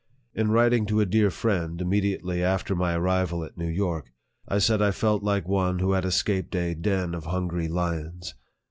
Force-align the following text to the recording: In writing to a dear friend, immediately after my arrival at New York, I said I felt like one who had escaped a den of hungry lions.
In 0.33 0.49
writing 0.49 0.87
to 0.87 0.99
a 0.99 1.05
dear 1.05 1.29
friend, 1.29 1.79
immediately 1.79 2.41
after 2.43 2.75
my 2.75 2.95
arrival 2.95 3.43
at 3.43 3.55
New 3.55 3.67
York, 3.69 4.09
I 4.47 4.57
said 4.57 4.81
I 4.81 4.89
felt 4.89 5.21
like 5.21 5.47
one 5.47 5.77
who 5.77 5.91
had 5.91 6.05
escaped 6.05 6.55
a 6.55 6.73
den 6.73 7.13
of 7.13 7.25
hungry 7.25 7.67
lions. 7.67 8.33